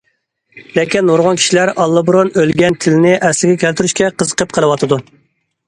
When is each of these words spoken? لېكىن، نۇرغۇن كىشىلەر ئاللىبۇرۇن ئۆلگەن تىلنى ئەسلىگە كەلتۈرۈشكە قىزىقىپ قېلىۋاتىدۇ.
لېكىن، 0.77 1.05
نۇرغۇن 1.09 1.37
كىشىلەر 1.41 1.71
ئاللىبۇرۇن 1.83 2.33
ئۆلگەن 2.41 2.79
تىلنى 2.87 3.13
ئەسلىگە 3.29 3.61
كەلتۈرۈشكە 3.67 4.11
قىزىقىپ 4.21 4.59
قېلىۋاتىدۇ. 4.59 5.03